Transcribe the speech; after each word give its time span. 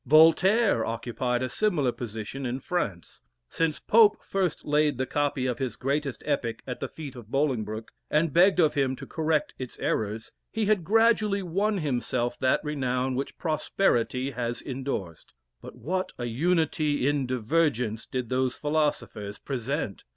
Voltaire 0.07 0.83
occupied 0.83 1.43
a 1.43 1.49
similar 1.51 1.91
position 1.91 2.43
in 2.43 2.59
France. 2.59 3.21
Since 3.51 3.77
Pope 3.79 4.17
first 4.23 4.65
laid 4.65 4.97
the 4.97 5.05
copy 5.05 5.45
of 5.45 5.59
his 5.59 5.75
greatest 5.75 6.23
epic 6.25 6.63
at 6.65 6.79
the 6.79 6.87
feet 6.87 7.15
of 7.15 7.29
Bolingbroke, 7.29 7.91
and 8.09 8.33
begged 8.33 8.59
of 8.59 8.73
him 8.73 8.95
to 8.95 9.05
correct 9.05 9.53
its 9.59 9.77
errors, 9.77 10.31
he 10.51 10.65
had 10.65 10.83
gradually 10.83 11.43
won 11.43 11.77
himself 11.77 12.39
that 12.39 12.61
renown 12.63 13.13
which 13.13 13.37
prosperity 13.37 14.31
has 14.31 14.59
endorsed. 14.59 15.35
But 15.61 15.75
what 15.75 16.13
a 16.17 16.25
unity 16.25 17.05
in 17.07 17.27
divergence 17.27 18.07
did 18.07 18.29
those 18.29 18.55
philosophers 18.55 19.37
present! 19.37 20.03